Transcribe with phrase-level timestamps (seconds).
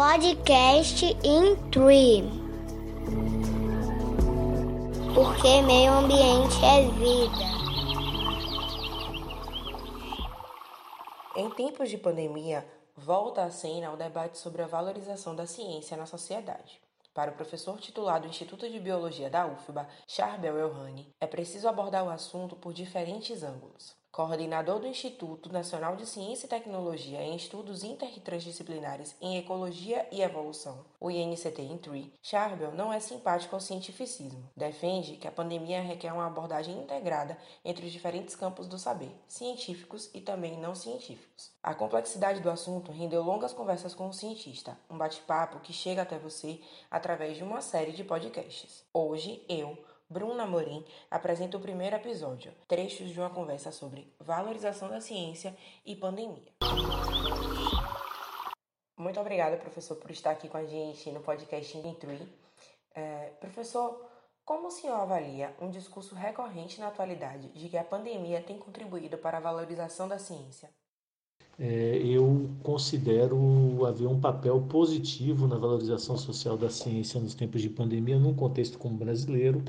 [0.00, 2.24] Podcast in Tree.
[5.14, 7.44] Porque meio ambiente é vida.
[11.36, 12.66] Em tempos de pandemia,
[12.96, 16.80] volta à cena o debate sobre a valorização da ciência na sociedade.
[17.12, 22.06] Para o professor titular do Instituto de Biologia da UFBA, Charbel Elhani, é preciso abordar
[22.06, 27.82] o assunto por diferentes ângulos coordenador do Instituto Nacional de Ciência e Tecnologia em Estudos
[27.82, 34.50] Intertransdisciplinares em Ecologia e Evolução, o INCT INTRI, Charbel não é simpático ao cientificismo.
[34.54, 40.10] Defende que a pandemia requer uma abordagem integrada entre os diferentes campos do saber, científicos
[40.12, 41.50] e também não científicos.
[41.62, 46.18] A complexidade do assunto rendeu longas conversas com o cientista, um bate-papo que chega até
[46.18, 46.60] você
[46.90, 48.84] através de uma série de podcasts.
[48.92, 49.78] Hoje, eu,
[50.10, 55.56] Bruna Morim apresenta o primeiro episódio, trechos de uma conversa sobre valorização da ciência
[55.86, 56.52] e pandemia.
[58.98, 62.18] Muito obrigada, professor, por estar aqui com a gente no podcast Intrui.
[62.92, 64.04] É, professor,
[64.44, 69.16] como o senhor avalia um discurso recorrente na atualidade de que a pandemia tem contribuído
[69.16, 70.68] para a valorização da ciência?
[71.56, 77.70] É, eu considero haver um papel positivo na valorização social da ciência nos tempos de
[77.70, 79.62] pandemia, num contexto como brasileiro,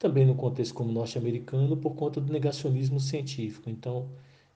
[0.00, 3.68] também no contexto como norte-americano, por conta do negacionismo científico.
[3.70, 4.08] Então,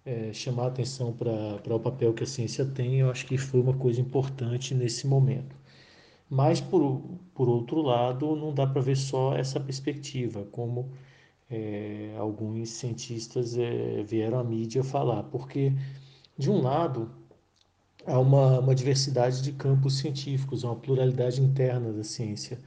[0.05, 3.61] é, chamar a atenção para o papel que a ciência tem, eu acho que foi
[3.61, 5.55] uma coisa importante nesse momento.
[6.31, 7.03] Mas, por,
[7.35, 10.91] por outro lado, não dá para ver só essa perspectiva, como
[11.51, 15.73] é, alguns cientistas é, vieram à mídia falar, porque,
[16.39, 17.11] de um lado,
[18.07, 22.59] há uma, uma diversidade de campos científicos, uma pluralidade interna da ciência,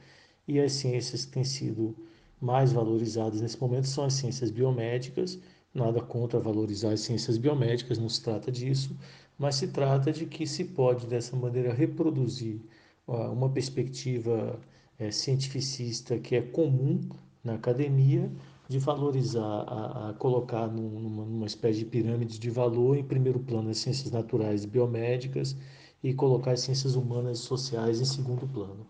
[0.46, 1.96] e as ciências que têm sido
[2.40, 5.38] mais valorizadas nesse momento são as ciências biomédicas.
[5.74, 8.96] Nada contra valorizar as ciências biomédicas, não se trata disso,
[9.38, 12.60] mas se trata de que se pode dessa maneira reproduzir
[13.06, 14.58] uma perspectiva
[14.98, 17.00] é, cientificista que é comum
[17.42, 18.30] na academia
[18.68, 23.70] de valorizar, a, a colocar numa, numa, espécie de pirâmide de valor em primeiro plano
[23.70, 25.56] as ciências naturais e biomédicas
[26.02, 28.86] e colocar as ciências humanas e sociais em segundo plano.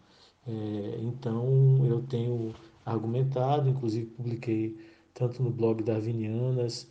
[0.47, 2.53] É, então, eu tenho
[2.89, 4.77] argumentado, inclusive publiquei
[5.15, 6.89] tanto no blog Darwinianas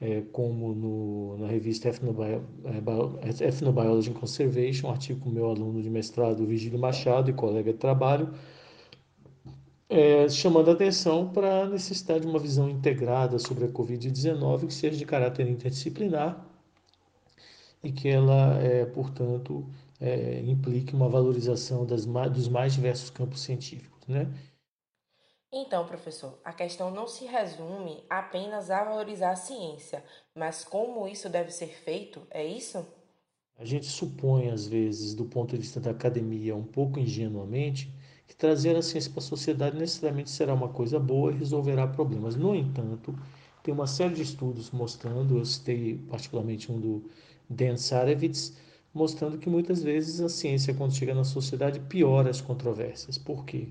[0.00, 5.90] é, como no, na revista é, Ethnobiology and Conservation, um artigo com meu aluno de
[5.90, 8.32] mestrado, Vigílio Machado, e colega de trabalho,
[9.88, 14.74] é, chamando a atenção para a necessidade de uma visão integrada sobre a Covid-19 que
[14.74, 16.46] seja de caráter interdisciplinar
[17.82, 19.66] e que ela, é, portanto,
[20.00, 24.06] é, implique uma valorização das, dos mais diversos campos científicos.
[24.08, 24.28] Né?
[25.52, 31.28] Então, professor, a questão não se resume apenas a valorizar a ciência, mas como isso
[31.28, 32.86] deve ser feito, é isso?
[33.56, 37.92] A gente supõe, às vezes, do ponto de vista da academia, um pouco ingenuamente,
[38.26, 42.36] que trazer a ciência para a sociedade necessariamente será uma coisa boa e resolverá problemas.
[42.36, 43.14] No entanto,
[43.62, 47.10] tem uma série de estudos mostrando, eu citei particularmente um do
[47.48, 48.56] Dan Sarevitz,
[48.94, 53.18] mostrando que muitas vezes a ciência, quando chega na sociedade, piora as controvérsias.
[53.18, 53.68] Por quê?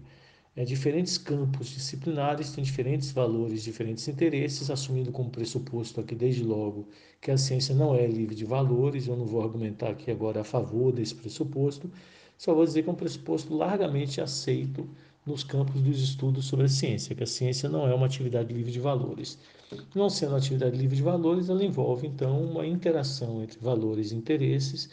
[0.55, 6.87] É, diferentes campos disciplinares têm diferentes valores, diferentes interesses, assumindo como pressuposto aqui desde logo
[7.21, 9.07] que a ciência não é livre de valores.
[9.07, 11.89] Eu não vou argumentar aqui agora a favor desse pressuposto,
[12.37, 14.89] só vou dizer que é um pressuposto largamente aceito
[15.25, 18.71] nos campos dos estudos sobre a ciência, que a ciência não é uma atividade livre
[18.71, 19.37] de valores.
[19.93, 24.15] Não sendo uma atividade livre de valores, ela envolve então uma interação entre valores e
[24.15, 24.89] interesses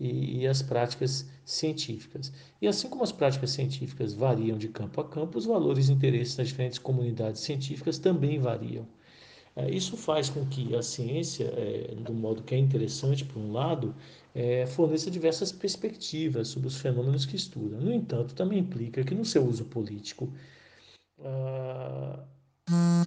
[0.00, 2.32] e, e, as práticas científicas.
[2.60, 6.36] E assim como as práticas científicas variam de campo a campo, os valores e interesses
[6.36, 8.86] das diferentes comunidades científicas também variam.
[9.54, 13.52] É, isso faz com que a ciência, é, do modo que é interessante, por um
[13.52, 13.94] lado,
[14.34, 17.76] é, forneça diversas perspectivas sobre os fenômenos que estuda.
[17.76, 20.32] No entanto, também implica que no seu uso político,
[21.22, 22.24] ah,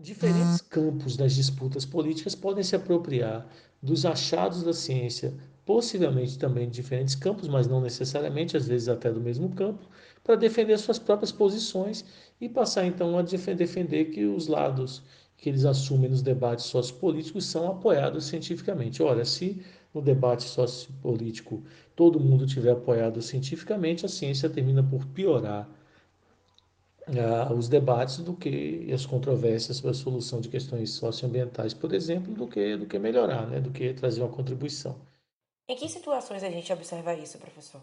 [0.02, 3.48] diferentes campos das disputas políticas podem se apropriar
[3.82, 5.34] dos achados da ciência
[5.66, 9.88] possivelmente também de diferentes campos, mas não necessariamente, às vezes até do mesmo campo,
[10.24, 12.06] para defender suas próprias posições
[12.40, 15.02] e passar então a defender que os lados
[15.38, 19.04] que eles assumem nos debates sociopolíticos são apoiados cientificamente.
[19.04, 19.62] Ora, se
[19.94, 21.62] no debate sociopolítico
[21.96, 25.70] todo mundo tiver apoiado cientificamente, a ciência termina por piorar
[27.08, 32.34] uh, os debates do que as controvérsias sobre a solução de questões socioambientais, por exemplo,
[32.34, 34.96] do que do que melhorar, né, do que trazer uma contribuição.
[35.68, 37.82] Em que situações a gente observa isso, professor?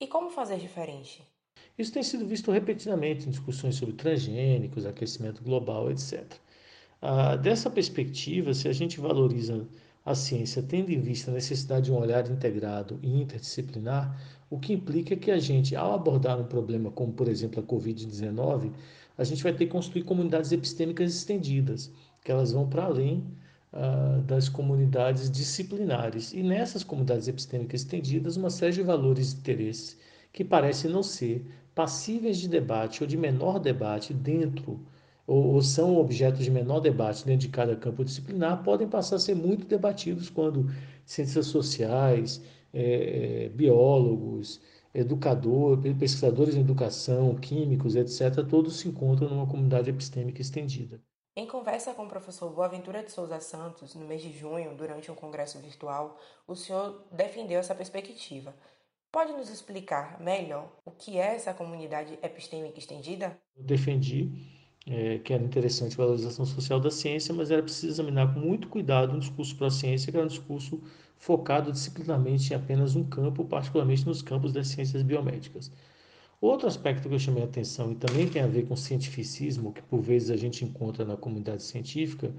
[0.00, 1.22] E como fazer diferente?
[1.78, 6.24] Isso tem sido visto repetidamente em discussões sobre transgênicos, aquecimento global, etc.
[7.00, 9.66] Ah, dessa perspectiva, se a gente valoriza
[10.04, 14.72] a ciência tendo em vista a necessidade de um olhar integrado e interdisciplinar, o que
[14.72, 18.72] implica que a gente, ao abordar um problema como, por exemplo, a Covid-19,
[19.16, 21.92] a gente vai ter que construir comunidades epistêmicas estendidas,
[22.24, 23.24] que elas vão para além
[23.72, 26.32] uh, das comunidades disciplinares.
[26.32, 29.98] E nessas comunidades epistêmicas estendidas, uma série de valores e interesses
[30.32, 31.44] que parecem não ser
[31.74, 34.80] passíveis de debate ou de menor debate dentro
[35.26, 39.18] ou, ou, são objetos de menor debate dentro de cada campo disciplinar, podem passar a
[39.20, 40.66] ser muito debatidos quando
[41.04, 42.42] ciências sociais,
[42.74, 44.60] é, biólogos,
[44.92, 51.00] educadores, pesquisadores em educação, químicos, etc., todos se encontram numa comunidade epistêmica estendida.
[51.36, 55.14] Em conversa com o professor Boaventura de Souza Santos, no mês de junho, durante um
[55.14, 58.54] congresso virtual, o senhor defendeu essa perspectiva.
[59.12, 63.38] Pode nos explicar melhor o que é essa comunidade epistêmica estendida?
[63.56, 64.30] Eu defendi
[64.86, 68.68] é, que era interessante a valorização social da ciência, mas era preciso examinar com muito
[68.68, 70.82] cuidado um discurso para a ciência, que era um discurso
[71.16, 75.70] focado disciplinarmente em apenas um campo, particularmente nos campos das ciências biomédicas.
[76.40, 79.82] Outro aspecto que eu chamei a atenção e também tem a ver com cientificismo, que
[79.82, 82.32] por vezes a gente encontra na comunidade científica,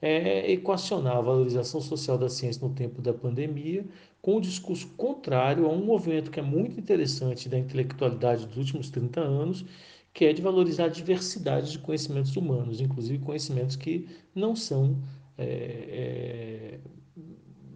[0.00, 3.84] é equacionar a valorização social da ciência no tempo da pandemia
[4.20, 8.56] com o um discurso contrário a um movimento que é muito interessante da intelectualidade dos
[8.56, 9.64] últimos 30 anos,
[10.12, 14.98] que é de valorizar a diversidade de conhecimentos humanos, inclusive conhecimentos que não são,
[15.38, 16.80] é, é,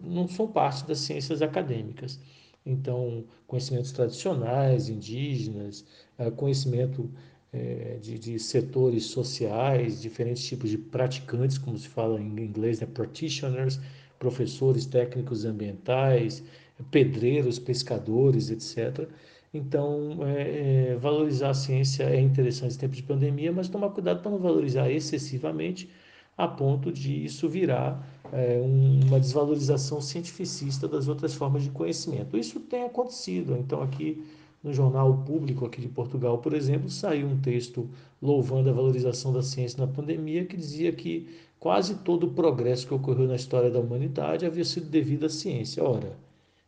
[0.03, 2.19] não são parte das ciências acadêmicas.
[2.65, 5.85] Então, conhecimentos tradicionais, indígenas,
[6.17, 7.09] é, conhecimento
[7.51, 12.87] é, de, de, setores sociais, diferentes tipos de praticantes, como se fala em inglês, né,
[12.87, 13.79] practitioners,
[14.19, 16.43] professores técnicos ambientais,
[16.91, 19.07] pedreiros, pescadores, etc.
[19.53, 24.21] Então, é, é, valorizar a ciência é interessante em tempos de pandemia, mas tomar cuidado
[24.21, 25.89] para não valorizar excessivamente
[26.43, 28.59] a ponto de isso virar é,
[29.05, 32.37] uma desvalorização cientificista das outras formas de conhecimento.
[32.37, 33.55] Isso tem acontecido.
[33.57, 34.23] Então, aqui
[34.63, 37.89] no jornal público aqui de Portugal, por exemplo, saiu um texto
[38.21, 41.27] louvando a valorização da ciência na pandemia, que dizia que
[41.59, 45.83] quase todo o progresso que ocorreu na história da humanidade havia sido devido à ciência.
[45.83, 46.15] Ora,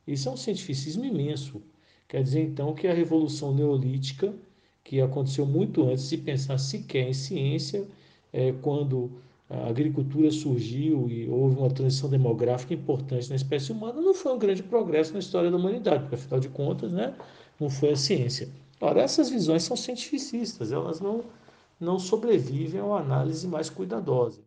[0.08, 1.62] isso é um cientificismo imenso.
[2.08, 4.34] Quer dizer, então, que a Revolução Neolítica,
[4.84, 7.88] que aconteceu muito antes de pensar sequer em ciência,
[8.32, 9.12] é, quando
[9.50, 14.40] a agricultura surgiu e houve uma transição demográfica importante na espécie humana, não foi um
[14.40, 17.16] grande progresso na história da humanidade, porque, afinal de contas, né,
[17.60, 18.50] não foi a ciência.
[18.82, 21.24] Ora, essas visões são cientificistas, elas não,
[21.80, 24.42] não sobrevivem a uma análise mais cuidadosa.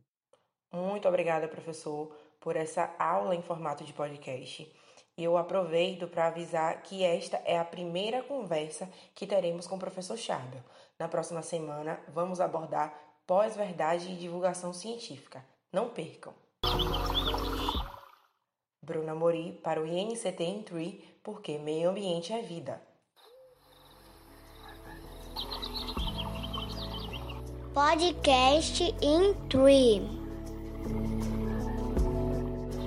[0.73, 4.71] Muito obrigada, professor, por essa aula em formato de podcast.
[5.17, 10.19] Eu aproveito para avisar que esta é a primeira conversa que teremos com o professor
[10.19, 10.61] Charbel.
[10.99, 12.93] Na próxima semana, vamos abordar
[13.27, 15.45] pós-verdade e divulgação científica.
[15.73, 16.33] Não percam!
[18.83, 22.81] Bruna Mori para o INCT em Tree, porque meio ambiente é vida.
[27.75, 30.27] Podcast in Tree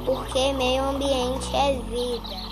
[0.09, 2.49] porque meio ambiente é vida.